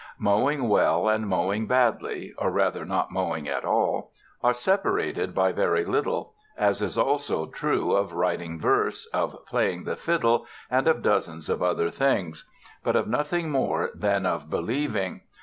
Mowing 0.17 0.67
well 0.67 1.07
and 1.07 1.27
mowing 1.27 1.67
badly 1.67 2.33
or 2.39 2.49
rather 2.49 2.85
not 2.85 3.11
mowing 3.11 3.47
at 3.47 3.63
all 3.63 4.11
are 4.41 4.51
separated 4.51 5.35
by 5.35 5.51
very 5.51 5.85
little; 5.85 6.33
as 6.57 6.81
is 6.81 6.97
also 6.97 7.45
true 7.45 7.91
of 7.91 8.11
writing 8.11 8.59
verse, 8.59 9.05
of 9.13 9.37
playing 9.45 9.83
the 9.83 9.95
fiddle, 9.95 10.47
and 10.71 10.87
of 10.87 11.03
dozens 11.03 11.49
of 11.51 11.61
other 11.61 11.91
things, 11.91 12.49
but 12.83 12.95
of 12.95 13.07
nothing 13.07 13.51
more 13.51 13.91
than 13.93 14.25
of 14.25 14.49
believing. 14.49 15.21